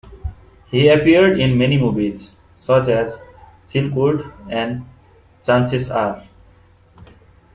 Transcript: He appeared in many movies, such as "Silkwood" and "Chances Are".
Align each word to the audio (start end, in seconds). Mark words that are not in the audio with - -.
He 0.71 0.87
appeared 0.87 1.39
in 1.39 1.59
many 1.59 1.77
movies, 1.77 2.31
such 2.57 2.87
as 2.87 3.19
"Silkwood" 3.61 4.31
and 4.49 4.87
"Chances 5.43 5.91
Are". 5.91 6.23